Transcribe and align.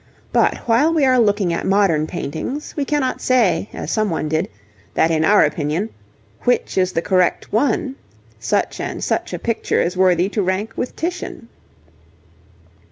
But 0.33 0.57
while 0.67 0.91
we 0.91 1.05
are 1.05 1.19
looking 1.19 1.53
at 1.53 1.67
modern 1.67 2.07
paintings, 2.07 2.73
we 2.75 2.85
cannot 2.85 3.21
say, 3.21 3.69
as 3.71 3.91
some 3.91 4.09
one 4.09 4.27
did, 4.27 4.49
that 4.95 5.11
in 5.11 5.23
our 5.23 5.45
opinion, 5.45 5.91
'which 6.41 6.75
is 6.75 6.91
the 6.93 7.03
correct 7.03 7.53
one,' 7.53 7.93
such 8.39 8.79
and 8.79 9.03
such 9.03 9.31
a 9.31 9.37
picture 9.37 9.79
is 9.79 9.95
worthy 9.95 10.27
to 10.29 10.41
rank 10.41 10.73
with 10.75 10.95
Titian. 10.95 11.49